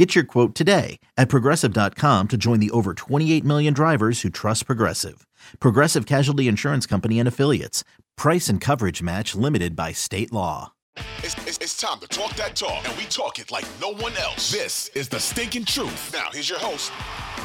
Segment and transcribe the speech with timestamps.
[0.00, 4.64] Get your quote today at progressive.com to join the over 28 million drivers who trust
[4.64, 5.26] Progressive.
[5.60, 7.84] Progressive Casualty Insurance Company and Affiliates.
[8.16, 10.72] Price and coverage match limited by state law.
[11.18, 14.16] It's, it's, it's time to talk that talk, and we talk it like no one
[14.16, 14.50] else.
[14.50, 16.14] This is the stinking truth.
[16.14, 16.90] Now, here's your host,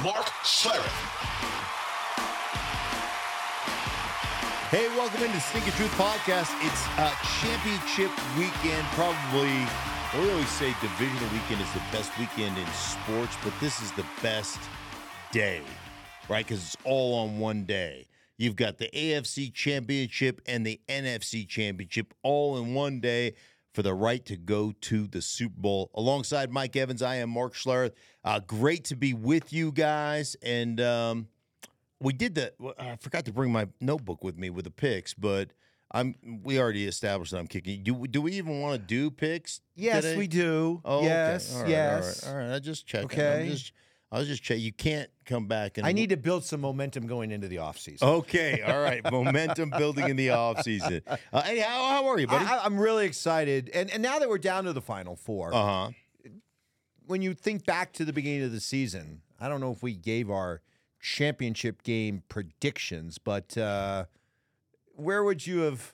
[0.02, 0.80] Mark Schlereth.
[4.72, 6.56] Hey, welcome into Stinking Truth Podcast.
[6.62, 9.95] It's a championship weekend, probably.
[10.18, 14.06] We always say divisional weekend is the best weekend in sports, but this is the
[14.22, 14.58] best
[15.34, 15.62] day,
[16.30, 16.48] right?
[16.48, 18.08] Because it's all on one day.
[18.38, 23.34] You've got the AFC Championship and the NFC Championship all in one day
[23.74, 25.92] for the right to go to the Super Bowl.
[25.94, 27.92] Alongside Mike Evans, I am Mark Schlereth.
[28.24, 30.38] Uh, great to be with you guys.
[30.42, 31.28] And um,
[32.00, 35.50] we did the, I forgot to bring my notebook with me with the picks, but
[35.92, 36.16] I'm.
[36.44, 37.84] We already established that I'm kicking.
[37.84, 39.62] Do do we even want to do picks?
[39.76, 40.18] Yes, today?
[40.18, 40.82] we do.
[40.84, 41.06] Oh, okay.
[41.08, 42.24] yes, All right, yes.
[42.28, 42.56] All right, all right.
[42.56, 43.06] I just checking.
[43.06, 43.42] Okay.
[43.44, 43.72] I'm just,
[44.12, 44.64] I was just checking.
[44.64, 45.86] You can't come back and.
[45.86, 48.02] I need to build some momentum going into the offseason.
[48.02, 48.62] Okay.
[48.62, 49.02] All right.
[49.12, 51.02] Momentum building in the offseason.
[51.34, 52.46] Uh, hey, how, how are you, buddy?
[52.46, 55.64] I, I'm really excited, and and now that we're down to the final four, Uh
[55.88, 55.92] huh.
[57.06, 59.96] when you think back to the beginning of the season, I don't know if we
[59.96, 60.62] gave our
[61.02, 64.06] championship game predictions, but uh,
[64.96, 65.94] where would you have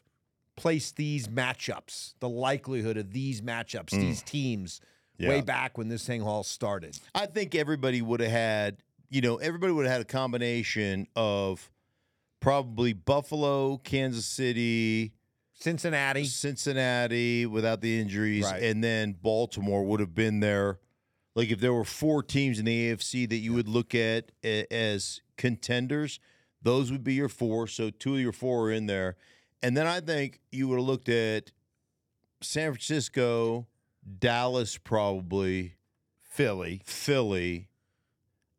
[0.55, 2.13] placed these matchups?
[2.19, 4.01] The likelihood of these matchups, mm.
[4.01, 4.81] these teams,
[5.17, 5.29] Yeah.
[5.29, 6.97] way back when this thing all started.
[7.15, 8.77] I think everybody would have had,
[9.09, 11.69] you know, everybody would have had a combination of
[12.39, 15.13] probably Buffalo, Kansas City,
[15.53, 18.63] Cincinnati, Cincinnati without the injuries, Right.
[18.63, 20.79] and then Baltimore would have been there.
[21.35, 25.21] Like if there were four teams in the AFC that you would look at as
[25.37, 26.19] contenders,
[26.61, 27.67] those would be your four.
[27.67, 29.15] So two of your four are in there.
[29.63, 31.51] And then I think you would have looked at
[32.41, 33.67] San Francisco,
[34.19, 35.75] Dallas, probably,
[36.21, 36.81] Philly.
[36.85, 37.69] Philly.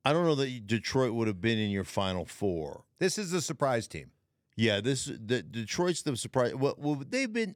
[0.05, 2.85] I don't know that Detroit would have been in your final four.
[2.99, 4.11] This is the surprise team.
[4.57, 6.55] Yeah, this the Detroit's the surprise.
[6.55, 7.55] Well, well, they've been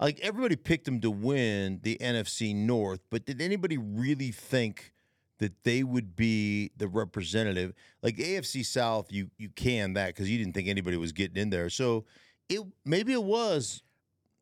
[0.00, 4.92] like everybody picked them to win the NFC North, but did anybody really think
[5.38, 7.72] that they would be the representative?
[8.02, 11.50] Like AFC South, you you can that because you didn't think anybody was getting in
[11.50, 11.70] there.
[11.70, 12.04] So
[12.48, 13.82] it maybe it was.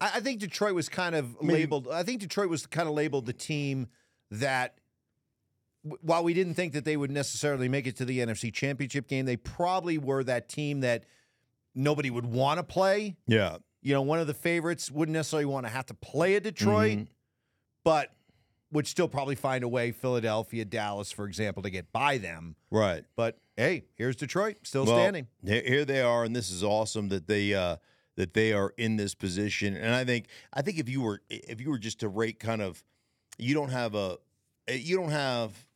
[0.01, 1.89] I, I think Detroit was kind of Maybe- labeled.
[1.89, 3.89] I think Detroit was kind of labeled the team
[4.31, 4.79] that,
[5.83, 9.25] while we didn't think that they would necessarily make it to the NFC Championship game,
[9.25, 11.05] they probably were that team that
[11.75, 13.17] nobody would want to play.
[13.27, 16.43] Yeah, You know, one of the favorites wouldn't necessarily want to have to play at
[16.43, 17.07] Detroit, Mhm.
[17.84, 18.11] but
[18.72, 19.93] would still probably find a way.
[19.93, 22.56] Philadelphia, Dallas, for example, to get by them.
[22.71, 23.04] right.
[23.16, 25.28] But hey, here's Detroit still Well, standing.
[25.44, 27.77] Here here they are, and this is awesome that they uh,
[28.16, 29.77] that they are in this position.
[29.77, 32.60] And I think I think if you were if you were just to rate kind
[32.62, 32.82] of,
[33.38, 34.19] you don't have a
[34.69, 35.66] you don't have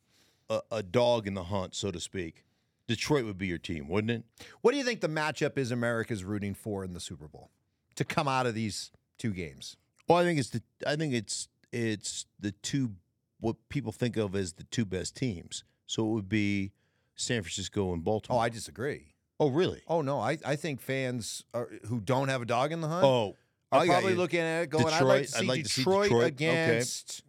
[0.48, 2.44] a, a dog in the hunt, so to speak.
[2.88, 4.24] Detroit would be your team, wouldn't it?
[4.62, 7.50] What do you think the matchup is America's rooting for in the Super Bowl
[7.94, 9.76] to come out of these two games?
[10.08, 12.92] Well, I think it's the I think it's it's the two
[13.40, 15.64] what people think of as the two best teams.
[15.86, 16.72] So it would be
[17.14, 18.38] San Francisco and oh, Baltimore.
[18.38, 19.14] Oh, I disagree.
[19.38, 19.82] oh really?
[19.88, 23.04] Oh no, I, I think fans are, who don't have a dog in the hunt
[23.04, 23.36] Oh,
[23.72, 24.18] are oh, got probably you.
[24.18, 26.24] looking at it going, I'd like to see like to see Detroit, Detroit.
[26.34, 26.68] Okay.
[26.68, 27.22] against.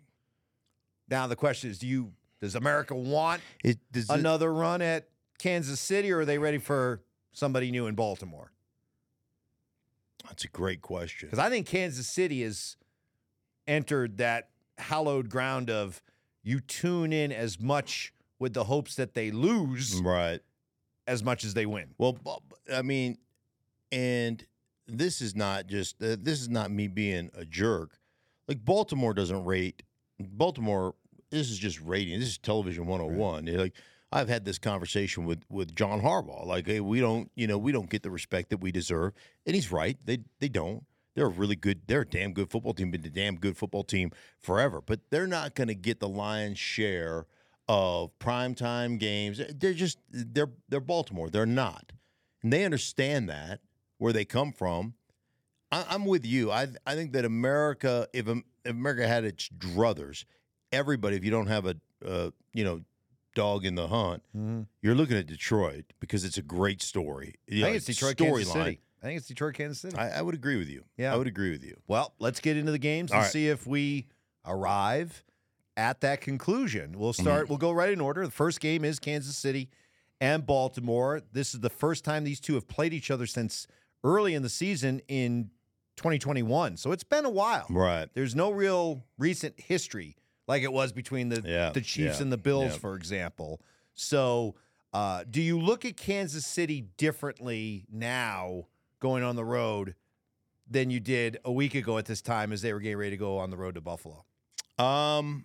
[1.09, 5.07] Now the question is, do you does America want It, does it- another run at
[5.37, 8.51] Kansas City, or are they ready for somebody new in Baltimore?
[10.27, 11.27] that's a great question.
[11.27, 12.77] Because I think Kansas City has
[13.71, 16.01] entered that hallowed ground of
[16.43, 20.41] you tune in as much with the hopes that they lose Right.
[21.07, 21.93] as much as they win.
[21.97, 22.17] Well,
[22.73, 23.17] I mean,
[23.91, 24.45] and
[24.87, 27.99] this is not just uh, this is not me being a jerk.
[28.47, 29.83] Like Baltimore doesn't rate
[30.19, 30.95] Baltimore.
[31.29, 32.19] This is just rating.
[32.19, 33.47] This is television 101.
[33.47, 33.75] You're Like
[34.11, 36.45] I've had this conversation with with John Harbaugh.
[36.45, 39.13] Like, hey, we don't, you know, we don't get the respect that we deserve,
[39.45, 39.97] and he's right.
[40.03, 40.83] They they don't.
[41.15, 41.81] They're a really good.
[41.87, 42.91] They're a damn good football team.
[42.91, 46.57] Been a damn good football team forever, but they're not going to get the lion's
[46.59, 47.25] share
[47.67, 49.41] of primetime games.
[49.53, 51.29] They're just they're they're Baltimore.
[51.29, 51.91] They're not,
[52.43, 53.59] and they understand that
[53.97, 54.93] where they come from.
[55.71, 56.49] I, I'm with you.
[56.51, 60.23] I I think that America, if, if America had its druthers,
[60.71, 61.75] everybody, if you don't have a
[62.05, 62.81] uh, you know
[63.35, 64.61] dog in the hunt, Mm-hmm.
[64.81, 67.35] you're looking at Detroit because it's a great story.
[67.49, 68.17] I think it's Detroit,
[68.65, 68.81] City.
[69.01, 69.97] I think it's Detroit, Kansas City.
[69.97, 70.83] I, I would agree with you.
[70.97, 71.13] Yeah.
[71.13, 71.75] I would agree with you.
[71.87, 73.31] Well, let's get into the games All and right.
[73.31, 74.07] see if we
[74.45, 75.23] arrive
[75.75, 76.97] at that conclusion.
[76.97, 78.23] We'll start, we'll go right in order.
[78.25, 79.69] The first game is Kansas City
[80.19, 81.21] and Baltimore.
[81.31, 83.65] This is the first time these two have played each other since
[84.03, 85.49] early in the season in
[85.97, 86.77] 2021.
[86.77, 87.65] So it's been a while.
[87.69, 88.07] Right.
[88.13, 90.15] There's no real recent history
[90.47, 92.77] like it was between the, Yeah, the Chiefs yeah, and the Bills, yeah.
[92.77, 93.61] for example.
[93.93, 94.55] So,
[94.93, 98.65] uh, do you look at Kansas City differently now
[99.01, 99.95] going on the road
[100.69, 103.17] than you did a week ago at this time as they were getting ready to
[103.17, 104.23] go on the road to Buffalo?
[104.79, 105.43] Um,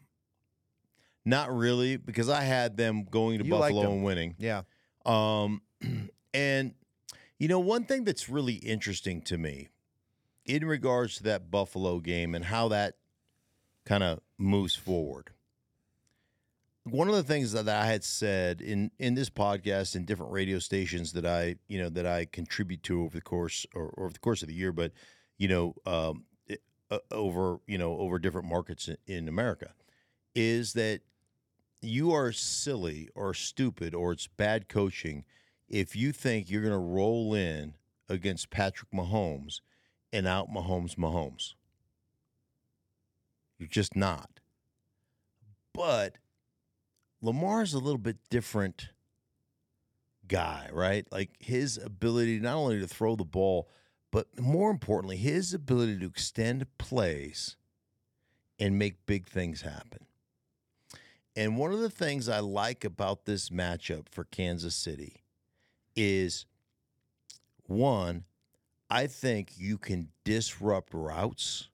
[1.25, 4.37] not really, because I had them going to You Buffalo and winning.
[4.39, 4.63] Yeah.
[5.05, 5.63] Um,
[6.35, 6.75] and
[7.39, 9.69] you know, one thing that's really interesting to me
[10.45, 12.95] in regards to that Buffalo game and how that
[13.85, 15.31] kind of moves forward.
[16.89, 20.61] One of the things that I had said in in this podcast and different radio
[20.61, 24.13] stations that I you know that I contribute to over the course or, or over
[24.13, 24.93] the course of the year, but
[25.37, 29.73] you know um, it- uh, over you know over different markets in, in America,
[30.37, 31.01] is that
[31.83, 35.25] you are silly or stupid or it's bad coaching
[35.69, 37.75] if you think you're going to roll in
[38.09, 39.61] against Patrick Mahomes
[40.13, 41.55] and out Mahomes Mahomes.
[43.59, 44.41] You're just not.
[45.73, 46.17] But
[47.27, 48.91] Lamar's a little bit different
[50.29, 51.05] guy, right?
[51.11, 53.69] Like his ability not only to throw the ball,
[54.13, 57.57] but more importantly, his ability to extend plays
[58.61, 60.07] and make big things happen.
[61.35, 65.25] And one of the things I like about this matchup for Kansas City
[65.97, 66.47] is
[67.65, 68.23] one,
[68.89, 71.71] I think you can disrupt routes.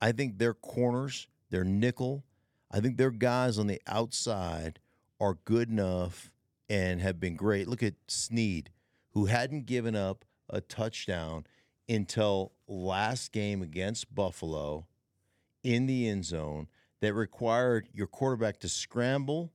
[0.00, 2.24] I think their corners, their nickel,
[2.70, 4.78] I think their guys on the outside
[5.20, 6.30] are good enough
[6.68, 7.66] and have been great.
[7.66, 8.70] Look at Sneed,
[9.12, 11.46] who hadn't given up a touchdown
[11.88, 14.86] until last game against Buffalo
[15.62, 16.68] in the end zone
[17.00, 19.52] that required your quarterback to scramble,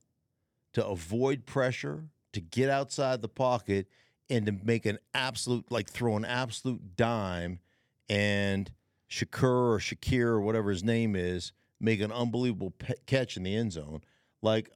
[0.72, 3.86] to avoid pressure, to get outside the pocket,
[4.28, 7.60] and to make an absolute, like throw an absolute dime,
[8.08, 8.72] and
[9.08, 13.54] Shakur or Shakir or whatever his name is make an unbelievable pe- catch in the
[13.54, 14.02] end zone.
[14.42, 14.70] Like,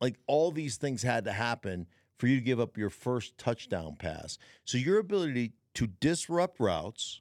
[0.00, 1.86] like all these things had to happen
[2.18, 4.38] for you to give up your first touchdown pass.
[4.64, 7.20] So your ability to disrupt routes,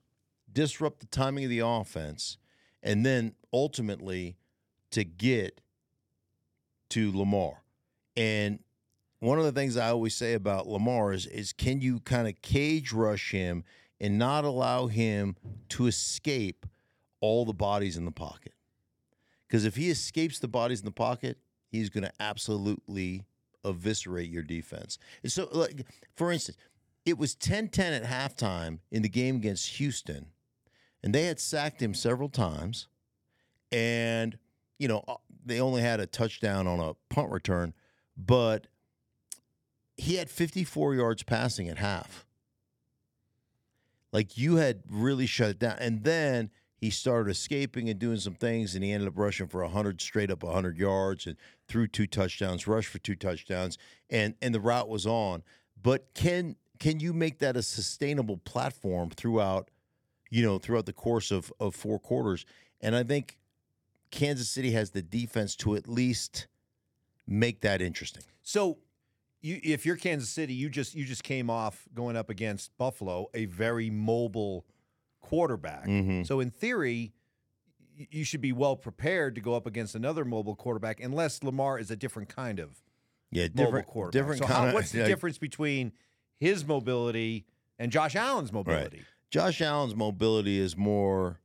[0.52, 2.38] disrupt the timing of the offense,
[2.84, 4.38] and then ultimately
[4.92, 5.62] to get
[6.90, 7.64] to Lamar.
[8.16, 8.60] And
[9.20, 12.42] one of the things I always say about Lamar is, is can you kind of
[12.42, 13.64] cage rush him
[14.00, 15.36] and not allow him
[15.70, 16.66] to escape
[17.22, 18.54] all the bodies in the pocket?
[19.50, 23.26] Because if he escapes the bodies in the pocket, he's going to absolutely
[23.66, 25.00] eviscerate your defense.
[25.24, 25.86] And so, like,
[26.16, 26.58] for instance,
[27.06, 30.28] it was 10 10 at halftime in the game against Houston,
[31.04, 32.88] and they had sacked him several times.
[33.72, 34.38] And,
[34.78, 35.16] you know, uh,
[35.46, 37.74] they only had a touchdown on a punt return,
[38.18, 38.68] but
[39.98, 42.26] he had 54 yards passing at half.
[44.12, 45.78] Like you had really shut it down.
[45.80, 46.50] And then
[46.80, 50.32] he started escaping and doing some things, and he ended up rushing for 100 straight
[50.32, 51.36] up 100 yards and
[51.68, 53.78] threw two touchdowns, rushed for two touchdowns,
[54.10, 55.44] and and the route was on.
[55.82, 59.70] But can can you make that a sustainable platform throughout,
[60.30, 62.46] you know, throughout the course of of four quarters?
[62.80, 63.38] And I think
[64.10, 66.48] Kansas City has the defense to at least
[67.28, 68.24] make that interesting.
[68.42, 68.78] So,
[69.42, 73.28] you, if you're Kansas City, you just you just came off going up against Buffalo,
[73.34, 74.66] a very mobile
[75.22, 75.86] quarterback.
[75.86, 76.26] Mhm.
[76.26, 77.14] So, in theory,
[78.10, 81.92] you should be well prepared to go up against another mobile quarterback, unless Lamar is
[81.92, 82.82] a different kind of
[83.32, 84.14] Yeah, mobile different quarterback.
[84.14, 84.74] different so, kind how, of.
[84.74, 85.92] what's the like, difference between
[86.38, 87.46] his mobility
[87.78, 89.02] and Josh Allen's mobility?
[89.30, 91.40] Josh Allen's mobility is more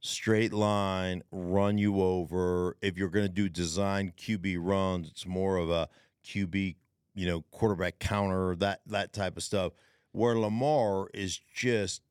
[0.00, 2.76] straight line, run you over.
[2.80, 5.88] If you're going to do design QB runs, it's more of a
[6.24, 6.76] QB,
[7.14, 9.74] you know, quarterback counter, that that type of stuff.
[10.12, 12.02] Where Lamar is just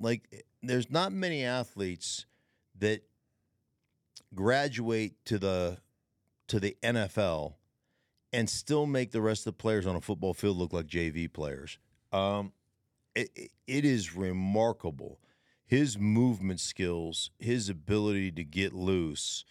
[0.00, 2.26] like there's not many athletes
[2.78, 3.02] that
[4.34, 5.78] graduate to the
[6.48, 7.54] to the NFL
[8.32, 11.32] and still make the rest of the players on a football field look like JV
[11.32, 11.78] players.
[12.12, 12.52] Um,
[13.14, 15.20] it, it- it is remarkable.
[15.66, 19.44] His movement skills, his ability to get loose.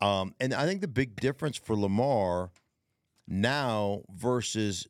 [0.00, 2.50] Um, and I think the big difference for Lamar
[3.28, 4.88] now versus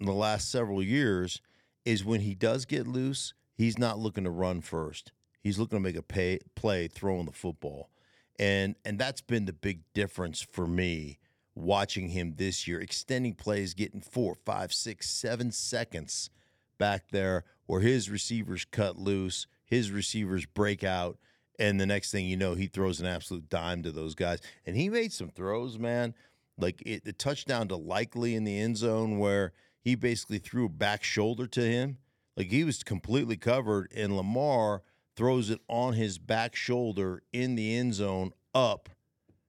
[0.00, 1.42] the last several years
[1.84, 5.12] is when he does get loose, he's not looking to run first.
[5.42, 7.90] He's looking to make a pay, play throwing the football.
[8.38, 11.18] And and that's been the big difference for me
[11.54, 16.30] watching him this year, extending plays, getting four, five, six, seven seconds
[16.78, 21.18] back there where his receivers cut loose, his receivers break out,
[21.58, 24.40] and the next thing you know, he throws an absolute dime to those guys.
[24.64, 26.14] And he made some throws, man.
[26.56, 30.70] Like it, the touchdown to Likely in the end zone where he basically threw a
[30.70, 31.98] back shoulder to him.
[32.38, 34.82] Like he was completely covered, and Lamar
[35.16, 38.88] throws it on his back shoulder in the end zone up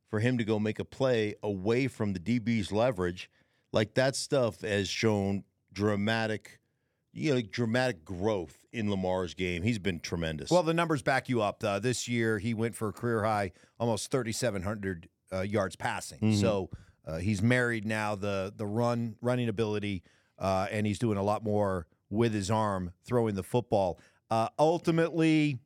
[0.09, 3.29] for him to go make a play away from the DB's leverage.
[3.71, 6.59] Like that stuff has shown dramatic,
[7.13, 9.61] you know, dramatic growth in Lamar's game.
[9.61, 10.49] He's been tremendous.
[10.49, 11.63] Well, the numbers back you up.
[11.63, 16.17] Uh, this year, he went for a career high, almost 3,700 uh, yards passing.
[16.17, 16.41] Mm-hmm.
[16.41, 16.71] So
[17.05, 20.01] uh, he's married now the the run running ability,
[20.39, 23.99] uh, and he's doing a lot more with his arm throwing the football.
[24.29, 25.59] Uh, ultimately,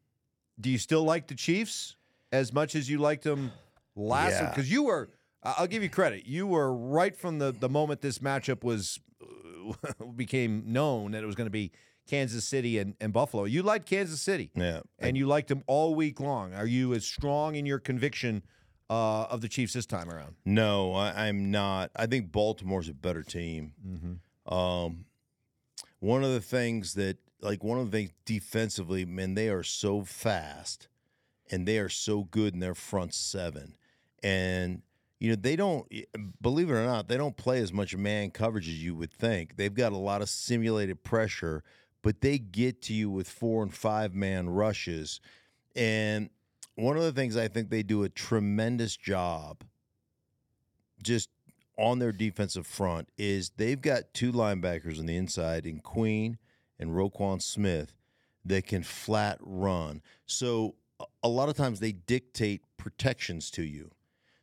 [0.60, 1.96] do you still like the Chiefs
[2.32, 3.52] as much as you liked them
[3.96, 4.34] last?
[4.34, 4.50] Yeah.
[4.50, 5.10] Because you were,
[5.42, 6.26] I'll give you credit.
[6.26, 11.26] You were right from the the moment this matchup was uh, became known that it
[11.26, 11.72] was going to be
[12.08, 13.46] Kansas City and, and Buffalo.
[13.46, 14.82] You liked Kansas City yeah.
[15.00, 16.54] and you liked them all week long.
[16.54, 18.44] Are you as strong in your conviction
[18.90, 20.36] uh, of the Chiefs this time around?
[20.46, 21.92] No, I, I'm not.
[21.96, 23.74] I think Baltimore's a better team.
[24.46, 25.06] Um,
[26.04, 30.04] one of the things that, like, one of the things defensively, man, they are so
[30.04, 30.90] fast
[31.50, 33.78] and they are so good in their front seven.
[34.22, 34.82] And,
[35.22, 35.90] you know, they don't,
[36.42, 39.56] believe it or not, they don't play as much man coverage as you would think.
[39.56, 41.64] They've got a lot of simulated pressure,
[42.02, 45.22] but they get to you with four and five man rushes.
[45.74, 46.30] And
[46.76, 49.64] one of the things I think they do a tremendous job
[51.02, 51.30] just
[51.78, 56.38] on their defensive front is they've got two linebackers on the inside in Queen
[56.80, 57.94] and Roquan Smith
[58.46, 60.02] that can flat run.
[60.26, 60.76] So
[61.24, 63.92] a- lot of times they dictate protections to you.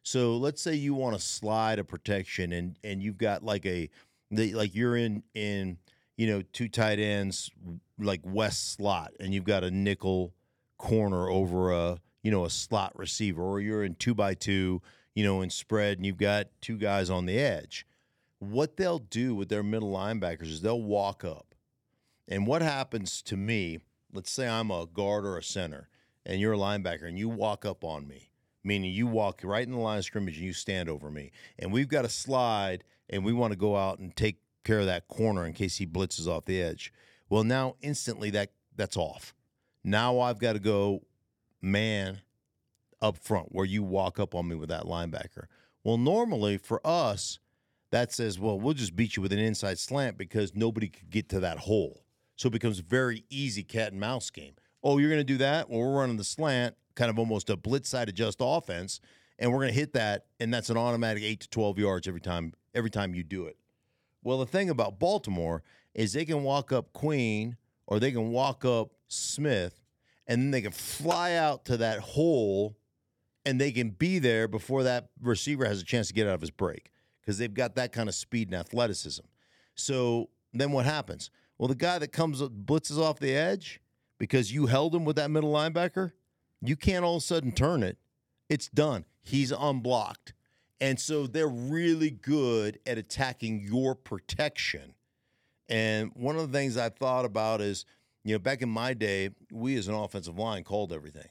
[0.03, 3.91] So let's say you want to slide a protection and and you've got like a
[4.31, 5.77] like you're in in
[6.17, 7.51] you know two tight ends
[7.99, 10.33] like west slot and you've got a nickel
[10.79, 14.81] corner over a you know a slot receiver or you're in two by two
[15.21, 17.87] you know in spread and you've got two guys on the edge.
[18.39, 21.55] What they'll do with their middle linebackers is they'll walk up.
[22.27, 23.81] And what happens to me
[24.13, 25.89] let's say i'm a guard or a center
[26.27, 28.31] and you're a linebacker and you walk up on me
[28.65, 31.71] meaning you walk right in the line of scrimmage and you stand over me and
[31.71, 35.07] we've got a slide and we want to go out and take care of that
[35.07, 36.93] corner in case he blitzes off the edge.
[37.29, 39.35] Well now instantly that that's off.
[39.85, 41.03] Now i've got to go
[41.63, 42.23] man
[43.03, 45.45] up front where you walk up on me with that linebacker.
[45.85, 47.39] Well, normally for us,
[47.91, 51.29] that says, well, we'll just beat you with an inside slant because nobody could get
[51.31, 52.05] to that hole.
[52.37, 54.55] So it becomes very easy cat and mouse game.
[54.83, 55.69] Oh, you're going to do that?
[55.69, 59.01] Well, we're running the slant, kind of almost a blitz side adjust offense,
[59.39, 62.21] and we're going to hit that, and that's an automatic eight to twelve yards every
[62.21, 62.55] time.
[62.75, 63.57] Every time you do it.
[64.23, 68.65] Well, the thing about Baltimore is they can walk up Queen or they can walk
[68.65, 69.83] up Smith,
[70.27, 72.77] and then they can fly out to that hole
[73.45, 76.41] and they can be there before that receiver has a chance to get out of
[76.41, 79.25] his break because they've got that kind of speed and athleticism.
[79.75, 81.31] So then what happens?
[81.59, 83.81] Well, the guy that comes blitzes off the edge
[84.19, 86.13] because you held him with that middle linebacker,
[86.63, 87.99] you can't all of a sudden turn it.
[88.49, 89.05] It's done.
[89.23, 90.35] He's unblocked.
[90.81, 94.95] And so they're really good at attacking your protection.
[95.69, 97.85] And one of the things I thought about is,
[98.25, 101.29] you know, back in my day, we as an offensive line called everything.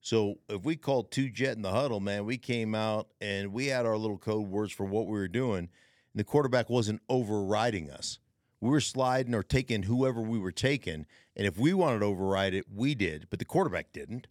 [0.00, 3.66] So if we called two jet in the huddle, man, we came out and we
[3.66, 5.58] had our little code words for what we were doing.
[5.58, 5.68] And
[6.14, 8.18] the quarterback wasn't overriding us.
[8.60, 11.06] We were sliding or taking whoever we were taking.
[11.36, 14.26] And if we wanted to override it, we did, but the quarterback didn't.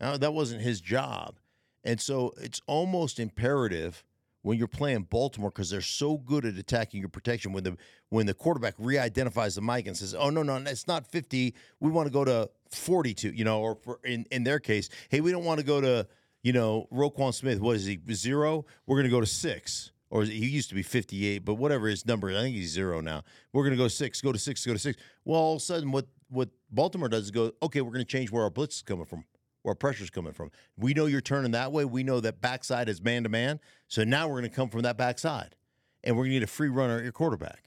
[0.00, 1.38] Now, that wasn't his job.
[1.84, 4.04] And so it's almost imperative
[4.48, 7.52] when you're playing Baltimore because they're so good at attacking your protection.
[7.52, 7.76] When the
[8.08, 11.54] when the quarterback re-identifies the mic and says, "Oh no, no, it's not 50.
[11.80, 15.20] We want to go to 42." You know, or for, in in their case, hey,
[15.20, 16.06] we don't want to go to
[16.42, 17.60] you know Roquan Smith.
[17.60, 18.64] What is he zero?
[18.86, 19.92] We're going to go to six.
[20.10, 23.02] Or he used to be 58, but whatever his number, is, I think he's zero
[23.02, 23.24] now.
[23.52, 24.98] We're going to go six, go to six, go to six.
[25.26, 28.10] Well, all of a sudden, what what Baltimore does is go, okay, we're going to
[28.10, 29.24] change where our blitz is coming from
[29.62, 30.50] where pressure's coming from.
[30.76, 31.84] We know you're turning that way.
[31.84, 33.60] We know that backside is man to man.
[33.86, 35.56] So now we're going to come from that backside,
[36.04, 37.64] and we're going to need a free runner at your quarterback.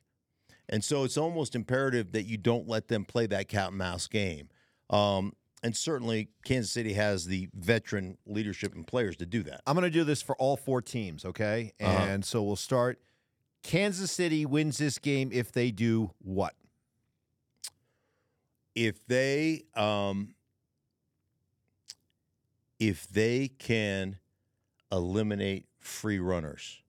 [0.69, 4.07] And so it's almost imperative that you don't let them play that cat and mouse
[4.07, 4.47] game.
[4.89, 5.33] Um,
[5.63, 9.61] and certainly, Kansas City has the veteran leadership and players to do that.
[9.67, 11.73] I'm going to do this for all four teams, okay?
[11.79, 12.03] Uh-huh.
[12.03, 12.99] And so we'll start.
[13.61, 16.55] Kansas City wins this game if they do what?
[18.73, 20.33] If they, um,
[22.81, 24.17] if they can
[24.91, 26.81] eliminate free runners.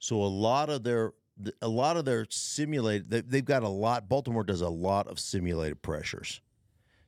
[0.00, 3.08] So a lot of their th- a lot of their simulated.
[3.08, 4.08] They, they've got a lot.
[4.08, 6.40] Baltimore does a lot of simulated pressures,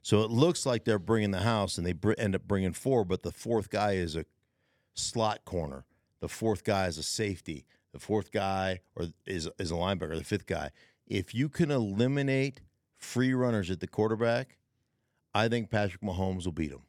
[0.02, 3.04] so it looks like they're bringing the house, and they end up bringing four.
[3.04, 4.24] But the fourth guy is a
[4.94, 5.84] slot corner.
[6.20, 7.66] The fourth guy is a safety.
[7.92, 10.16] The fourth guy or is is a linebacker.
[10.16, 10.70] The fifth guy.
[11.08, 12.60] If you can eliminate
[12.94, 14.58] free runners at the quarterback,
[15.34, 16.82] I think Patrick Mahomes will beat them.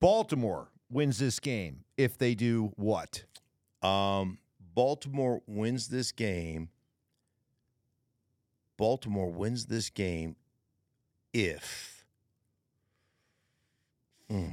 [0.00, 3.24] Baltimore wins this game if they do what?
[3.82, 4.38] Um,
[4.74, 6.68] Baltimore wins this game.
[8.76, 10.36] Baltimore wins this game
[11.32, 12.04] if.
[14.30, 14.50] Hmm.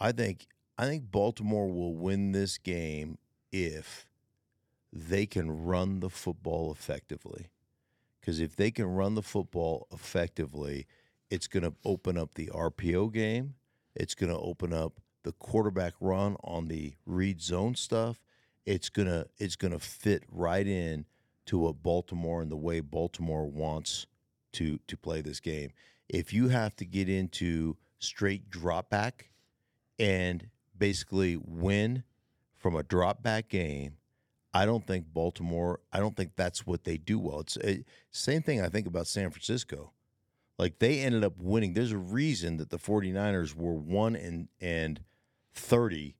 [0.00, 3.18] I think I think Baltimore will win this game
[3.52, 4.06] if
[4.92, 7.50] they can run the football effectively.
[8.20, 10.86] Because if they can run the football effectively,
[11.30, 13.54] it's going to open up the RPO game.
[13.94, 18.22] It's going to open up the quarterback run on the read zone stuff.
[18.64, 21.06] It's gonna it's gonna fit right in
[21.46, 24.06] to what Baltimore and the way Baltimore wants
[24.52, 25.70] to to play this game.
[26.08, 29.30] If you have to get into straight drop back
[29.98, 32.04] and basically win
[32.56, 33.96] from a drop back game,
[34.54, 35.80] I don't think Baltimore.
[35.92, 37.40] I don't think that's what they do well.
[37.40, 39.92] It's a, same thing I think about San Francisco.
[40.58, 41.74] Like they ended up winning.
[41.74, 45.00] There's a reason that the 49ers were 1 and and
[45.54, 46.16] 30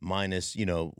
[0.00, 0.94] minus, you know,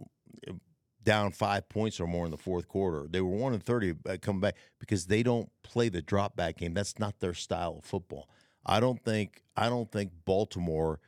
[1.02, 3.06] down 5 points or more in the fourth quarter.
[3.08, 6.58] They were 1 and 30 uh, coming back because they don't play the drop back
[6.58, 6.74] game.
[6.74, 8.28] That's not their style of football.
[8.64, 11.00] I don't think I don't think Baltimore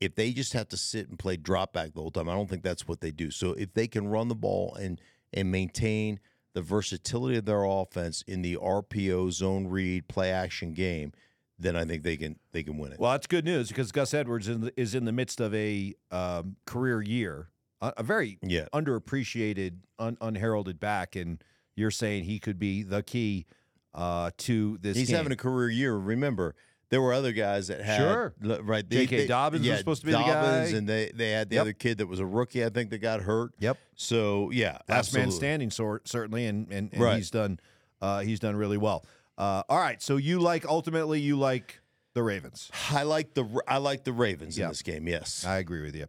[0.00, 2.48] if they just have to sit and play drop back the whole time, I don't
[2.48, 3.30] think that's what they do.
[3.30, 5.00] So if they can run the ball and
[5.32, 6.18] and maintain
[6.54, 11.12] the versatility of their offense in the RPO zone read play action game,
[11.58, 12.98] then I think they can they can win it.
[13.00, 15.54] Well, that's good news because Gus Edwards is in the, is in the midst of
[15.54, 17.48] a um, career year,
[17.80, 18.66] a, a very Yeah.
[18.72, 21.42] underappreciated, un, unheralded back, and
[21.76, 23.46] you're saying he could be the key
[23.94, 24.96] uh, to this.
[24.96, 25.16] He's game.
[25.16, 25.96] having a career year.
[25.96, 26.54] Remember,
[26.90, 28.34] there were other guys that had Sure.
[28.62, 28.88] right.
[28.88, 29.26] J.K.
[29.26, 30.76] Dobbins was supposed to be the Dobbins, guy.
[30.78, 31.60] and they they had the Yep.
[31.62, 32.64] other kid that was a rookie.
[32.64, 33.52] I think that got hurt.
[33.60, 33.78] Yep.
[33.96, 37.16] So yeah, last man standing, sort certainly, and and, and Right.
[37.16, 37.58] he's done
[38.02, 39.04] uh, he's done really well.
[39.38, 41.80] Uh, all right, so you like ultimately you like
[42.14, 42.70] the Ravens.
[42.90, 44.64] I like the I like the Ravens Yeah.
[44.66, 45.06] in this game.
[45.08, 45.44] Yes.
[45.46, 46.06] I agree with you.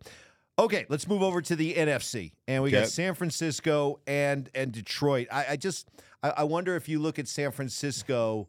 [0.59, 5.27] Okay, let's move over to the NFC, and we got San Francisco and and Detroit.
[5.31, 5.87] I, I just
[6.23, 8.47] I, I wonder if you look at San Francisco,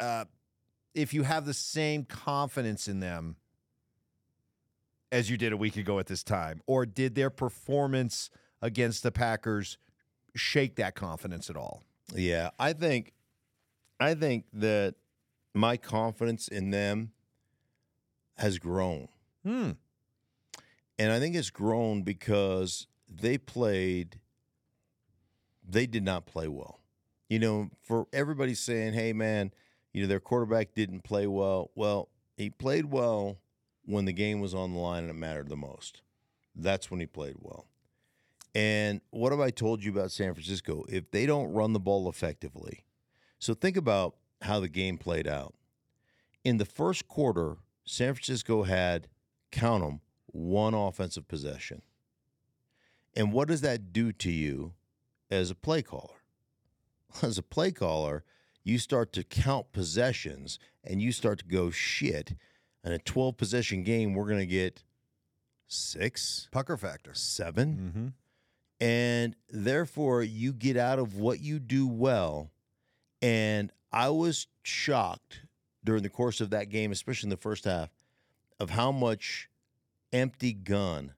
[0.00, 0.24] uh,
[0.96, 3.36] if you have the same confidence in them
[5.12, 8.30] as you did a week ago at this time, or did their performance
[8.62, 9.78] against the Packers
[10.34, 11.82] shake that confidence at all?
[12.14, 13.12] Yeah, I think
[14.00, 14.94] I think that
[15.54, 17.12] my confidence in them
[18.38, 19.08] has grown.
[19.44, 19.72] Hmm.
[20.98, 24.18] And I think it's grown because they played
[25.68, 26.80] they did not play well.
[27.28, 29.52] You know, for everybody saying, "Hey man,
[29.96, 33.38] you know their quarterback didn't play well." Well, he played well
[33.86, 36.02] when the game was on the line and it mattered the most.
[36.54, 37.66] That's when he played well.
[38.54, 40.84] And what have I told you about San Francisco?
[40.88, 42.84] If they don't run the ball effectively,
[43.38, 45.54] so think about how the game played out.
[46.44, 47.56] In the first quarter,
[47.86, 49.08] San Francisco had,
[49.50, 51.82] count them, one offensive possession.
[53.14, 54.74] And what does that do to you
[55.30, 56.12] as a play caller?
[57.22, 58.24] As a play caller,
[58.66, 62.34] you start to count possessions and you start to go, shit,
[62.82, 64.82] in a 12 possession game, we're going to get
[65.68, 67.14] six, Pucker factor.
[67.14, 68.06] 7 Mm-hmm.
[68.84, 72.50] and therefore you get out of what you do well.
[73.22, 75.42] And I was shocked
[75.84, 77.90] during the course of that game, especially in the first half,
[78.58, 79.48] of how much
[80.12, 81.12] empty gun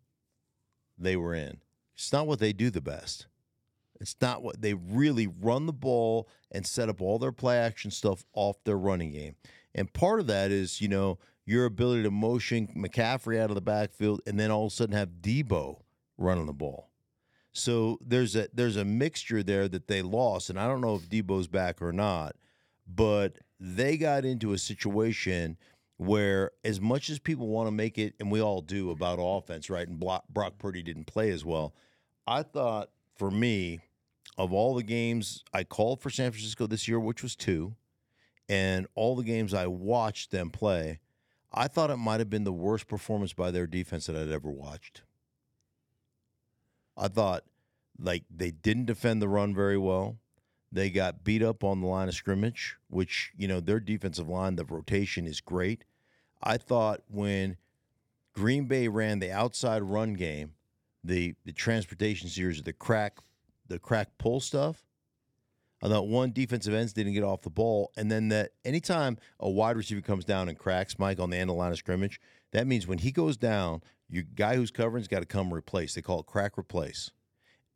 [0.98, 1.60] they were in.
[1.94, 3.26] It's not what they do the best.
[4.00, 7.90] It's not what they really run the ball and set up all their play action
[7.90, 9.36] stuff off their running game.
[9.74, 13.62] And part of that is, you know, your ability to motion McCaffrey out of the
[13.62, 15.80] backfield and then all of a sudden have Deebo
[16.16, 16.90] running the ball.
[17.52, 21.08] So there's a there's a mixture there that they lost, and I don't know if
[21.08, 22.36] Deebo's back or not,
[22.86, 25.56] but they got into a situation
[25.96, 29.68] where, as much as people want to make it, and we all do about offense,
[29.68, 29.88] right?
[29.88, 31.74] And Brock, Brock Purdy didn't play as well.
[32.26, 33.80] I thought for me,
[34.36, 37.74] of all the games I called for San Francisco this year, which was two,
[38.48, 41.00] and all the games I watched them play,
[41.52, 44.50] I thought it might have been the worst performance by their defense that I'd ever
[44.50, 45.02] watched.
[46.96, 47.44] I thought
[47.98, 50.18] like they didn't defend the run very well.
[50.70, 54.56] They got beat up on the line of scrimmage, which, you know, their defensive line,
[54.56, 55.84] the rotation is great.
[56.42, 57.56] I thought when
[58.34, 60.52] Green Bay ran the outside run game,
[61.02, 63.18] the the transportation series, of the crack
[63.68, 64.84] the crack pull stuff.
[65.82, 69.48] I thought one defensive ends didn't get off the ball, and then that anytime a
[69.48, 72.66] wide receiver comes down and cracks Mike on the end of line of scrimmage, that
[72.66, 75.94] means when he goes down, your guy who's covering's got to come replace.
[75.94, 77.12] They call it crack replace,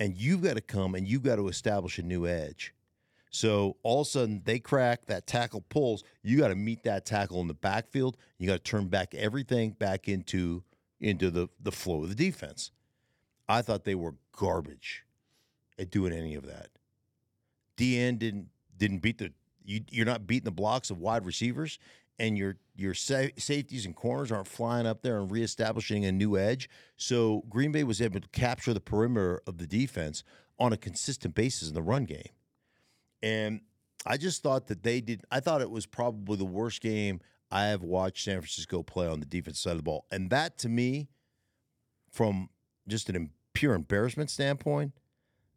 [0.01, 2.75] and you've got to come and you've got to establish a new edge.
[3.31, 6.05] So all of a sudden they crack that tackle pulls.
[6.23, 8.17] You got to meet that tackle in the backfield.
[8.39, 10.65] You got to turn back everything back into
[11.01, 12.73] into the the flow of the defense.
[13.49, 15.05] I thought they were garbage
[15.79, 16.69] at doing any of that.
[17.77, 19.33] DN didn't didn't beat the
[19.65, 21.79] you, you're not beating the blocks of wide receivers,
[22.19, 26.37] and your your sa- safeties and corners aren't flying up there and reestablishing a new
[26.37, 26.69] edge.
[26.97, 30.25] So Green Bay was able to capture the perimeter of the defense
[30.59, 32.31] on a consistent basis in the run game,
[33.23, 33.61] and
[34.07, 35.25] I just thought that they did.
[35.31, 39.21] I thought it was probably the worst game I have watched San Francisco play on
[39.21, 41.09] the defense side of the ball, and that to me,
[42.11, 42.49] from
[42.89, 44.93] just an pure embarrassment standpoint,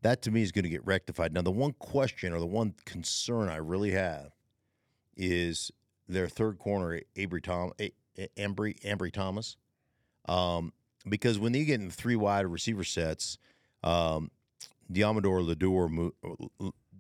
[0.05, 1.33] that to me is going to get rectified.
[1.33, 4.33] Now, the one question or the one concern I really have
[5.17, 5.71] is
[6.07, 7.71] their third corner, Avery Tom,
[8.37, 9.57] Ambry, Ambry Thomas,
[10.27, 10.73] um,
[11.09, 13.39] because when you get in three wide receiver sets,
[13.83, 14.29] um,
[14.91, 16.11] Deommodore Lador,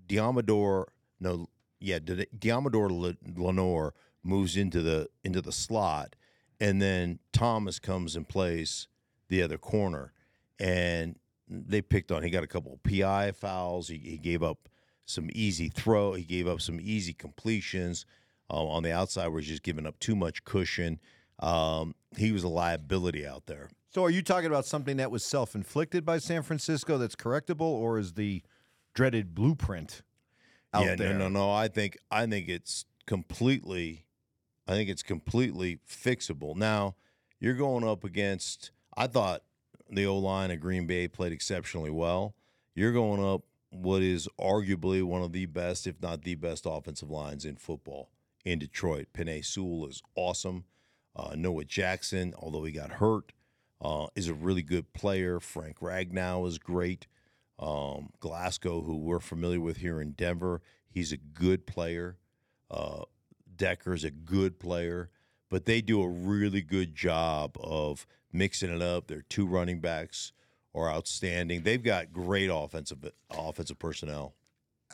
[0.07, 0.85] Deommodore,
[1.19, 1.47] no,
[1.79, 6.15] yeah, Deommodore Lenoir moves into the into the slot,
[6.59, 8.87] and then Thomas comes and plays
[9.29, 10.11] the other corner,
[10.59, 12.23] and they picked on.
[12.23, 13.87] He got a couple of PI fouls.
[13.87, 14.69] He, he gave up
[15.05, 16.13] some easy throw.
[16.13, 18.05] He gave up some easy completions
[18.49, 20.99] uh, on the outside, where he's just giving up too much cushion.
[21.39, 23.69] Um, he was a liability out there.
[23.89, 27.97] So, are you talking about something that was self-inflicted by San Francisco that's correctable, or
[27.97, 28.41] is the
[28.93, 30.01] dreaded blueprint
[30.73, 31.13] out yeah, there?
[31.13, 31.51] no, no, no.
[31.51, 34.05] I think I think it's completely,
[34.67, 36.55] I think it's completely fixable.
[36.55, 36.95] Now,
[37.39, 38.71] you're going up against.
[38.97, 39.43] I thought
[39.89, 42.35] the O line of Green Bay played exceptionally well.
[42.73, 47.09] You're going up what is arguably one of the best, if not the best, offensive
[47.09, 48.09] lines in football
[48.43, 49.07] in Detroit.
[49.13, 50.65] Penei Sewell is awesome.
[51.15, 53.31] Uh, Jonah Jackson, although he got hurt,
[53.81, 55.39] uh, is a really good player.
[55.39, 57.07] Frank Ragnow is great.
[57.57, 62.17] Um, Glasgow, who we're familiar with here in Denver, he's a good player.
[62.69, 63.03] Uh,
[63.55, 65.09] Decker's a good player,
[65.49, 69.07] but they do a really good job of mixing it up.
[69.07, 70.31] Their two running backs
[70.73, 71.63] are outstanding.
[71.63, 74.35] They've got great offensive offensive personnel.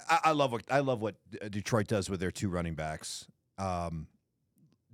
[0.09, 1.15] I, I love what I love what
[1.49, 4.07] Detroit does with their two running backs, um,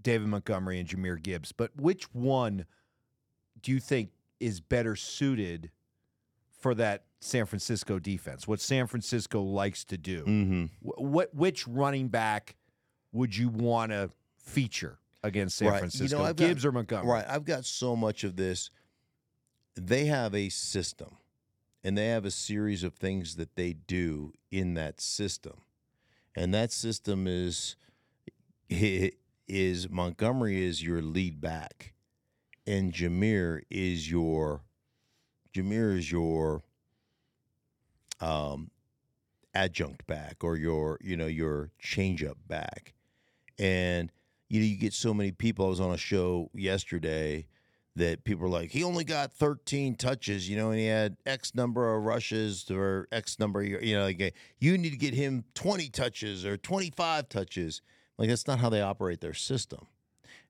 [0.02, 1.52] David Montgomery and Jahmyr Gibbs.
[1.52, 2.66] But which one
[3.62, 5.72] do you think is better suited
[6.60, 8.48] for that San Francisco defense?
[8.48, 10.24] What San Francisco likes to do?
[10.24, 10.66] Mm-hmm.
[10.82, 12.56] What which running back
[13.12, 15.00] would you want to feature?
[15.24, 15.80] Against San right.
[15.80, 16.18] Francisco.
[16.18, 17.10] You know, Gibbs got, or Montgomery?
[17.10, 17.26] Right.
[17.28, 18.70] I've got so much of this.
[19.76, 21.18] They have a system
[21.84, 25.62] and they have a series of things that they do in that system.
[26.36, 27.76] And that system is
[28.70, 31.94] is Montgomery is your lead back
[32.68, 34.62] and Jahmyr is your
[35.56, 36.64] Jahmyr is your
[38.20, 38.70] um
[39.54, 42.94] adjunct back or your you know your changeup back.
[43.58, 44.12] And
[44.50, 45.66] you know, you get so many people.
[45.66, 47.48] I was on a show yesterday
[47.96, 51.56] that people are like, he only got 13 touches, you know, and he had X
[51.56, 54.30] number of rushes or X number, you know, like uh,
[54.60, 57.82] you need to get him 20 touches or 25 touches.
[58.18, 59.88] Like that's not how they operate their system.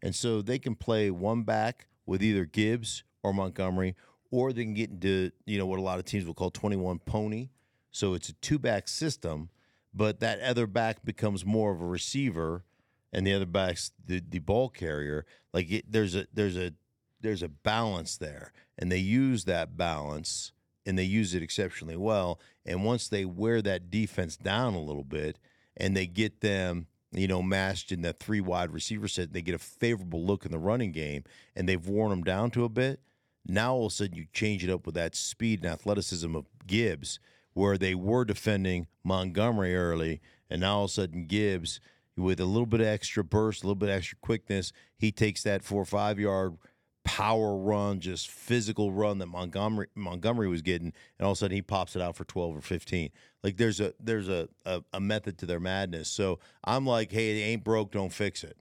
[0.01, 3.95] And so they can play one back with either Gibbs or Montgomery,
[4.29, 6.99] or they can get into, you know, what a lot of teams will call 21
[6.99, 7.49] pony.
[7.91, 9.49] So it's a two back system,
[9.93, 12.63] but that other back becomes more of a receiver
[13.11, 15.25] and the other back's the, the ball carrier.
[15.53, 16.73] Like it, there's a there's a
[17.21, 20.51] there's a balance there, and they use that balance
[20.85, 22.39] and they use it exceptionally well.
[22.65, 25.37] And once they wear that defense down a little bit,
[25.75, 29.55] and they get them you know, matched in that three wide receiver set, they get
[29.55, 31.23] a favorable look in the running game,
[31.55, 32.99] and they've worn them down to a bit.
[33.45, 36.47] Now all of a sudden you change it up with that speed and athleticism of
[36.65, 37.19] Gibbs,
[37.53, 41.79] where they were defending Montgomery early, and now all of a sudden Gibbs
[42.17, 45.63] with a little bit of extra burst, a little bit extra quickness, he takes that
[45.63, 46.57] four or five yard
[47.03, 51.55] power run, just physical run that Montgomery Montgomery was getting, and all of a sudden
[51.55, 53.11] he pops it out for twelve or fifteen.
[53.43, 56.09] Like there's a there's a, a, a method to their madness.
[56.09, 58.57] So I'm like, hey, it ain't broke, don't fix it.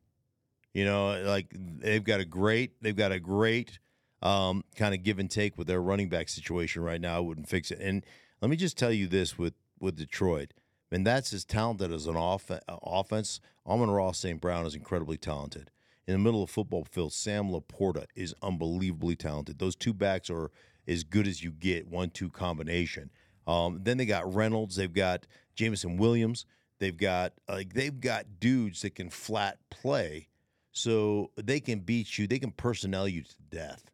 [0.72, 3.78] You know, like they've got a great they've got a great
[4.22, 7.16] um, kind of give and take with their running back situation right now.
[7.16, 7.80] I wouldn't fix it.
[7.80, 8.04] And
[8.40, 10.52] let me just tell you this with with Detroit
[10.96, 13.38] and that's as talented as an off- offense.
[13.66, 14.40] Amon-Ra St.
[14.40, 15.70] Brown is incredibly talented.
[16.06, 19.58] In the middle of football field, Sam LaPorta is unbelievably talented.
[19.58, 20.50] Those two backs are
[20.88, 23.10] as good as you get, one two combination.
[23.46, 24.76] Um, then they got Reynolds.
[24.76, 26.46] They've got Jameson Williams.
[26.78, 30.28] They've got like they've got dudes that can flat play,
[30.72, 32.26] so they can beat you.
[32.26, 33.90] They can personnel you to death.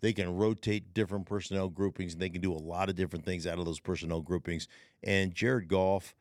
[0.00, 3.46] They can rotate different personnel groupings, and they can do a lot of different things
[3.46, 4.68] out of those personnel groupings.
[5.02, 6.14] And Jared Goff,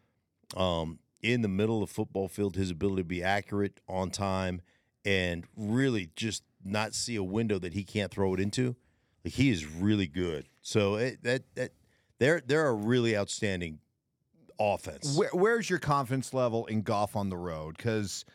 [0.56, 4.62] um, in the middle of the football field, his ability to be accurate on time
[5.04, 8.76] and really just not see a window that he can't throw it into,
[9.24, 10.48] like he is really good.
[10.62, 11.72] So it, that that
[12.20, 13.80] they're they're a really outstanding
[14.60, 15.16] offense.
[15.18, 17.78] Where, where's your confidence level in Goff on the road?
[17.78, 18.26] Because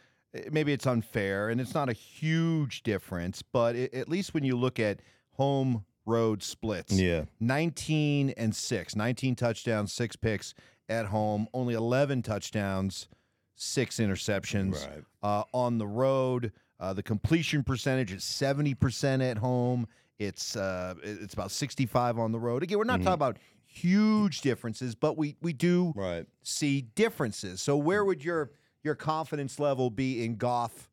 [0.50, 4.56] maybe it's unfair and it's not a huge difference, but it, at least when you
[4.56, 5.00] look at
[5.32, 7.24] home road splits, Yeah.
[7.40, 10.54] 19 and 6, 19 touchdowns, 6 picks
[10.90, 13.08] at home, only 11 touchdowns,
[13.54, 15.04] 6 interceptions Right.
[15.22, 16.52] uh, on the road.
[16.78, 19.86] Uh, the completion percentage is 70% at home.
[20.18, 22.62] It's uh, it's about 65 on the road.
[22.62, 26.26] Again, we're not talking about huge differences, but we we do Right.
[26.42, 27.62] see differences.
[27.62, 28.50] So where would your
[28.82, 30.90] your confidence level be in Goff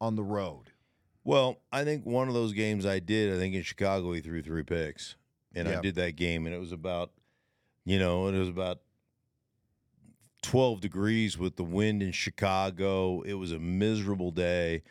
[0.00, 0.72] on the road?
[1.24, 4.42] Well, I think one of those games I did, I think in Chicago, he threw
[4.42, 5.16] three picks.
[5.54, 5.78] And Yeah.
[5.78, 7.12] I did that game, and it was about,
[7.84, 8.80] you know, it was about
[10.42, 13.22] 12 degrees with the wind in Chicago.
[13.22, 14.82] It was a miserable day.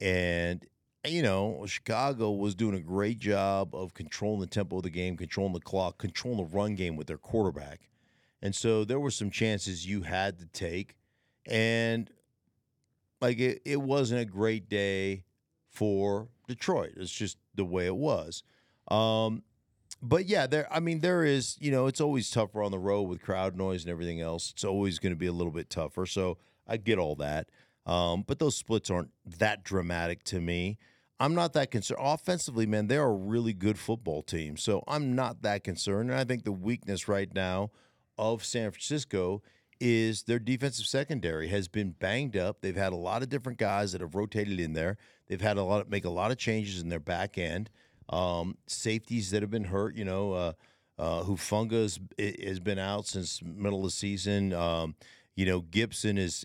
[0.00, 0.64] And,
[1.06, 5.16] you know, Chicago was doing a great job of controlling the tempo of the game,
[5.16, 7.88] controlling the clock, controlling the run game with their quarterback.
[8.42, 10.96] And so there were some chances you had to take.
[11.46, 12.10] And,
[13.20, 15.24] like, it, it wasn't a great day
[15.70, 16.94] for Detroit.
[16.96, 18.42] It's just the way it was.
[18.88, 19.42] Um,
[20.02, 20.68] but yeah, there.
[20.72, 21.56] I mean, there is.
[21.60, 24.50] You know, it's always tougher on the road with crowd noise and everything else.
[24.50, 26.06] It's always going to be a little bit tougher.
[26.06, 27.48] So I get all that.
[27.86, 30.78] Um, but those splits aren't that dramatic to me.
[31.18, 32.00] I'm not that concerned.
[32.02, 34.56] Offensively, man, they're a really good football team.
[34.56, 36.10] So I'm not that concerned.
[36.10, 37.70] And I think the weakness right now
[38.18, 39.42] of San Francisco
[39.80, 42.60] is their defensive secondary has been banged up.
[42.60, 44.96] They've had a lot of different guys that have rotated in there.
[45.28, 47.70] They've had a lot of, make a lot of changes in their back end.
[48.08, 50.52] Um, safeties that have been hurt, you know, uh,
[50.98, 54.52] uh, Hufanga has, has been out since middle of the season.
[54.52, 54.94] Um,
[55.34, 56.44] you know, Gibson is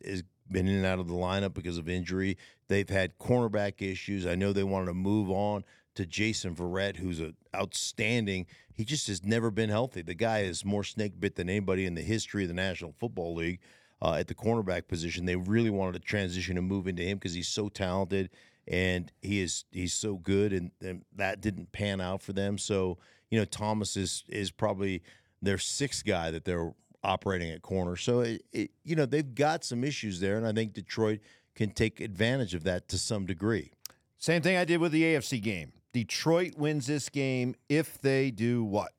[0.52, 2.38] been in and out of the lineup because of injury.
[2.68, 4.26] They've had cornerback issues.
[4.26, 5.64] I know they wanted to move on
[5.96, 8.48] to Jason Verrett, who's a outstanding.
[8.74, 10.02] He just has never been healthy.
[10.02, 13.36] The guy is more snake bit than anybody in the history of the National Football
[13.36, 13.60] League
[14.02, 15.26] uh, at the cornerback position.
[15.26, 18.30] They really wanted to transition and move into him because he's so talented
[18.68, 22.58] and he is he's so good, and, and that didn't pan out for them.
[22.58, 22.98] So
[23.30, 25.04] you know, Thomas is is probably
[25.42, 27.96] their sixth guy that they're operating at corner.
[27.96, 31.20] So it, it, you know they've got some issues there, and I think Detroit
[31.56, 33.72] can take advantage of that to some degree.
[34.18, 35.74] Same thing I did with the AFC game.
[35.94, 38.92] Detroit wins this game if they do what?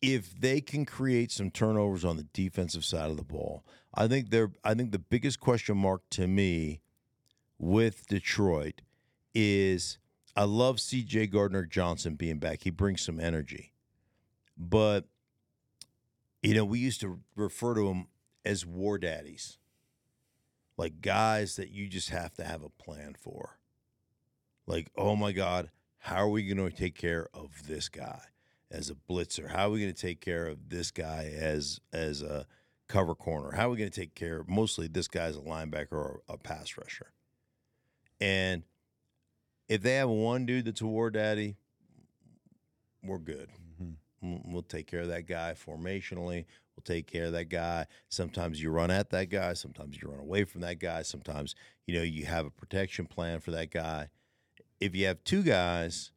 [0.00, 4.30] if they can create some turnovers on the defensive side of the ball, I think
[4.30, 6.80] they're I think the biggest question mark to me
[7.58, 8.82] with Detroit
[9.34, 9.98] is
[10.36, 12.62] I love CJ Gardner Johnson being back.
[12.62, 13.72] He brings some energy.
[14.56, 15.06] But
[16.42, 18.06] you know, we used to refer to him
[18.44, 19.58] as war daddies.
[20.76, 23.58] Like guys that you just have to have a plan for.
[24.66, 28.20] Like, oh my God, how are we going to take care of this guy?
[28.70, 29.50] as a blitzer?
[29.50, 32.46] How are we going to take care of this guy as as a
[32.88, 33.52] cover corner?
[33.52, 36.20] How are we going to take care of mostly this guy as a linebacker or
[36.28, 37.12] a pass rusher?
[38.20, 38.62] And
[39.68, 41.56] if they have one dude that's a war daddy,
[43.02, 43.48] we're good.
[43.50, 43.84] Mm-hmm.
[44.30, 46.44] We'll- We'll take care of that guy formationally.
[46.74, 47.86] We'll take care of that guy.
[48.08, 49.52] Sometimes you run at that guy.
[49.52, 51.02] Sometimes you run away from that guy.
[51.02, 51.54] Sometimes
[51.86, 54.08] you know you have a protection plan for that guy.
[54.80, 56.10] If you have two guys,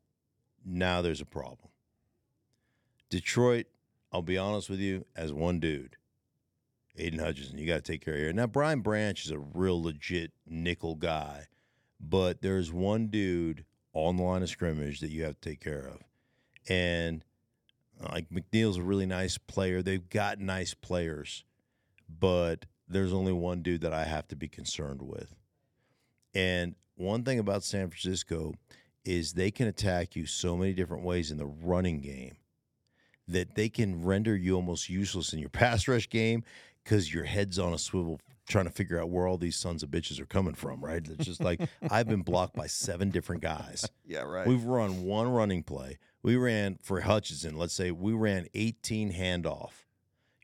[0.65, 1.69] now there's a problem.
[3.09, 3.67] Detroit,
[4.11, 5.97] I'll be honest with you, as one dude,
[6.97, 8.33] Aidan Hutchinson, you got to take care of here.
[8.33, 11.47] Now, Brian Branch is a real legit nickel guy,
[12.01, 15.87] but there's one dude on the line of scrimmage that you have to take care
[15.87, 15.99] of.
[16.67, 17.23] And
[18.01, 19.81] uh, like McNeill's a really nice player.
[19.81, 21.43] They've got nice players,
[22.09, 25.35] but there's only one dude that I have to be concerned with.
[26.33, 28.53] And one thing about San Francisco
[29.03, 32.37] is they can attack you so many different ways in the running game
[33.27, 36.43] that they can render you almost useless in your pass rush game
[36.83, 38.19] because your head's on a swivel
[38.51, 41.07] trying to figure out where all these sons of bitches are coming from, right?
[41.07, 43.89] It's just like I've been blocked by seven different guys.
[44.05, 44.45] Yeah, right.
[44.47, 45.97] We've run one running play.
[46.21, 49.71] We ran for Hutchinson, let's say we ran 18 handoff,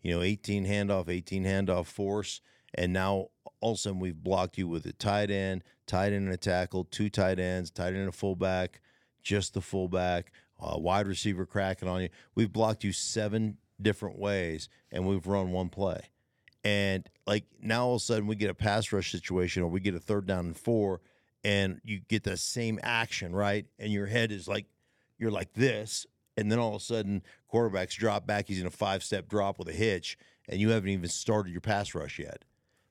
[0.01, 2.41] you know, 18 handoff, 18 handoff force.
[2.73, 3.27] And now
[3.61, 6.37] all of a sudden we've blocked you with a tight end, tight end and a
[6.37, 8.81] tackle, two tight ends, tight end and a fullback,
[9.21, 10.31] just the fullback.
[10.59, 12.09] a wide receiver cracking on you.
[12.35, 16.09] We've blocked you seven different ways, and we've run one play.
[16.67, 19.79] And like now, all of a sudden, we get a pass rush situation, or we
[19.79, 20.99] get a third down and four,
[21.45, 23.65] and you get the same action, right?
[23.79, 24.65] And your head is like
[25.17, 28.49] you're like this, and then all of a sudden, quarterbacks drop back.
[28.49, 30.17] He's in a five step drop with a hitch,
[30.49, 32.43] and you haven't even started your pass rush yet.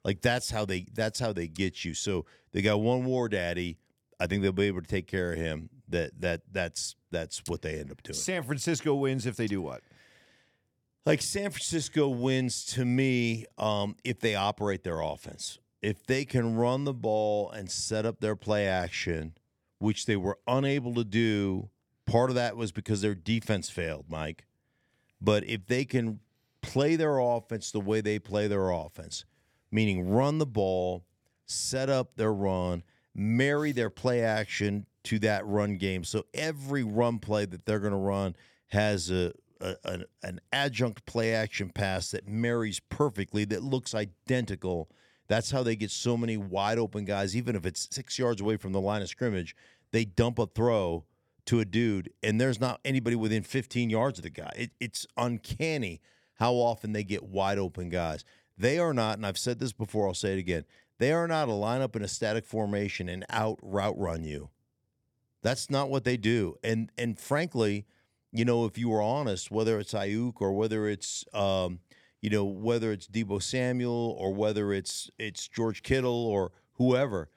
[0.07, 1.93] Like that's how they that's how they get you.
[1.93, 3.77] So they got one war daddy.
[4.19, 5.69] I think they'll be able to take care of him.
[5.91, 8.15] That that that's that's what they end up doing.
[8.15, 9.83] San Francisco wins if they do what?
[11.07, 15.61] Like San Francisco wins to me um, if they operate their offense.
[15.81, 19.35] If they can run the ball and set up their play action,
[19.79, 21.71] which they were unable to do,
[22.07, 24.47] part of that was because their defense failed, Mike.
[25.21, 26.19] But if they can
[26.61, 29.25] play their offense the way they play their offense,
[29.71, 31.05] meaning run the ball,
[31.45, 32.83] set up their run,
[33.15, 36.03] marry their play action to that run game.
[36.03, 38.35] So every run play that they're going to run
[38.69, 44.91] has a, a an, an adjunct play action pass that marries perfectly, that looks identical.
[45.29, 48.57] That's how they get so many wide open guys, even if it's six yards away
[48.57, 49.57] from the line of scrimmage.
[49.93, 51.05] They dump a throw
[51.47, 54.53] to a dude, and there's not anybody within 15 yards of the guy.
[54.57, 56.01] It, it's uncanny
[56.35, 58.25] how often they get wide open guys.
[58.59, 60.65] They are not, and I've said this before, I'll say it again.
[60.99, 64.51] They are not a lineup in a static formation and out route run you.
[65.43, 66.57] That's not what they do.
[66.65, 67.87] And and frankly,
[68.37, 71.81] you know, if you were honest, whether it's Aiyuk or whether it's um,
[72.21, 77.29] you know, whether it's Deebo Samuel or whether it's it's George Kittle or whoever,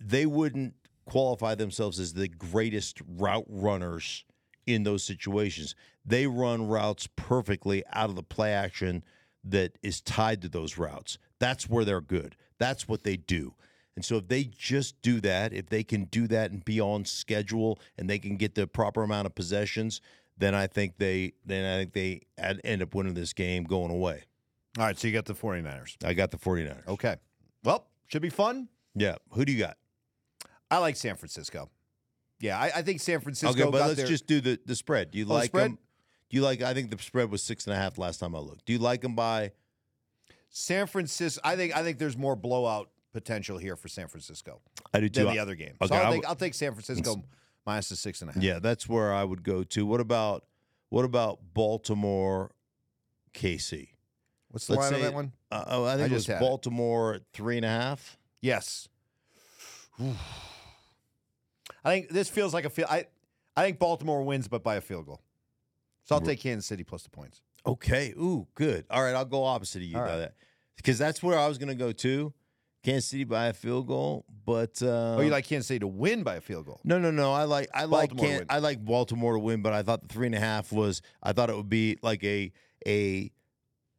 [0.00, 4.24] they wouldn't qualify themselves as the greatest route runners
[4.66, 5.74] in those situations.
[6.04, 9.04] They run routes perfectly out of the play action
[9.44, 11.18] that is tied to those routes.
[11.38, 12.36] That's where they're good.
[12.58, 13.54] That's what they do.
[13.96, 17.04] And so if they just do that, if they can do that and be on
[17.04, 20.00] schedule and they can get the proper amount of possessions,
[20.38, 22.22] then I think they then I think they
[22.64, 24.24] end up winning this game going away.
[24.78, 25.96] All right, so you got the 49ers.
[26.04, 26.86] I got the 49ers.
[26.88, 27.16] Okay.
[27.62, 28.68] Well, should be fun.
[28.96, 29.16] Yeah.
[29.30, 29.76] Who do you got?
[30.70, 31.70] I like San Francisco.
[32.40, 33.52] Yeah, I, I think San Francisco.
[33.62, 35.12] Okay, but let's their- just do the, the spread.
[35.12, 35.66] Do you Oh, like spread?
[35.66, 35.78] them?
[36.28, 36.62] Do you like?
[36.62, 38.64] I think the spread was six and a half last time I looked.
[38.66, 39.52] Do you like them by?
[40.50, 41.40] San Francisco.
[41.44, 44.60] I think I think there's more blowout potential here for San Francisco
[44.92, 45.24] I do too.
[45.24, 45.74] than the other game.
[45.80, 47.22] Okay, so I I'll take, I'll take San Francisco
[47.66, 48.42] minus the six and a half.
[48.42, 49.86] Yeah, that's where I would go to.
[49.86, 50.44] What about
[50.88, 52.52] what about Baltimore,
[53.34, 53.88] KC?
[54.50, 55.32] What's the line on that one?
[55.50, 56.40] Uh, oh, I think I it was just it.
[56.40, 58.18] Baltimore three and a half.
[58.40, 58.88] Yes.
[61.84, 62.88] I think this feels like a field.
[62.90, 63.06] I
[63.56, 65.20] I think Baltimore wins, but by a field goal.
[66.04, 67.40] So I'll take Kansas City plus the points.
[67.66, 68.12] Okay.
[68.18, 68.84] Ooh, good.
[68.90, 70.18] All right, I'll go opposite of you right.
[70.18, 70.34] that
[70.76, 72.32] because that's where I was going to go too.
[72.84, 76.22] Kansas City by a field goal, but uh, oh, you like Kansas City to win
[76.22, 76.80] by a field goal?
[76.84, 77.32] No, no, no.
[77.32, 78.46] I like I like Baltimore to can win.
[78.50, 81.32] I like Baltimore to win, but I thought the three and a half was I
[81.32, 82.52] thought it would be like a
[82.86, 83.30] a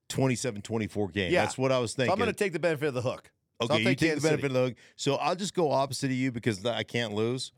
[0.10, 1.32] 27-24 game.
[1.32, 1.42] Yeah.
[1.44, 2.12] That's what I was So thinking.
[2.14, 3.32] I'm going to take the benefit of the hook.
[3.62, 4.46] So okay, I'll you take take the benefit City.
[4.48, 4.76] of the hook.
[4.96, 7.52] So I'll just go opposite of you because I can't lose.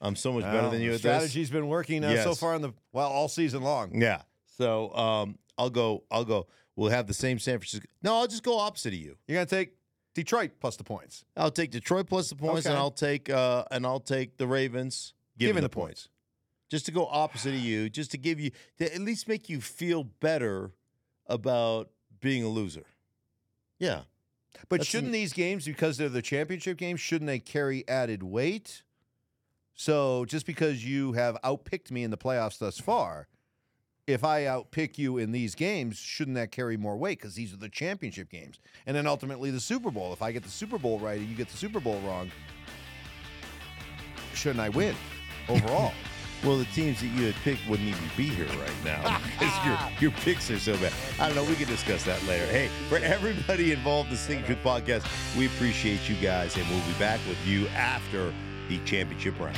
[0.00, 2.72] I'm so much better Well, than you Strategy's been working uh, so far in the
[2.92, 4.00] well all season long.
[4.00, 4.22] Yeah.
[4.58, 6.02] So um, I'll go.
[6.10, 6.48] I'll go.
[6.74, 7.86] We'll have the same San Francisco.
[8.02, 9.16] No, I'll just go opposite of you.
[9.28, 9.74] You're going to take
[10.14, 11.24] Detroit plus the points.
[11.36, 15.14] I'll take Detroit plus the points, and I'll take uh, and I'll take the Ravens
[15.38, 16.08] given, Given the, the points.
[16.68, 19.60] Just to go opposite of you, just to give you to at least make you
[19.60, 20.72] feel better
[21.26, 22.84] about being a loser.
[23.78, 24.02] Yeah.
[24.68, 28.22] But That's shouldn't an- these games, because they're the championship games, shouldn't they carry added
[28.22, 28.82] weight?
[29.74, 33.28] So just because you have outpicked me in the playoffs thus far,
[34.06, 37.18] if I outpick you in these games, shouldn't that carry more weight?
[37.18, 38.58] Because these are the championship games.
[38.86, 40.12] And then ultimately the Super Bowl.
[40.12, 42.30] If I get the Super Bowl right and you get the Super Bowl wrong,
[44.34, 44.94] shouldn't I win
[45.48, 45.92] overall?
[46.44, 49.78] Well, the teams that you had picked wouldn't even be here right now because your
[50.00, 50.92] your picks are so bad.
[51.20, 51.44] I don't know.
[51.44, 52.46] We can discuss that later.
[52.46, 56.84] Hey, for everybody involved in the Stinking Truth podcast, we appreciate you guys, and we'll
[56.84, 58.34] be back with you after
[58.68, 59.56] the championship round.